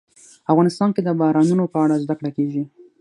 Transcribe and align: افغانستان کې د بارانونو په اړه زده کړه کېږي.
افغانستان 0.51 0.89
کې 0.95 1.01
د 1.03 1.09
بارانونو 1.19 1.63
په 1.73 1.77
اړه 1.83 2.01
زده 2.03 2.13
کړه 2.19 2.29
کېږي. 2.37 2.63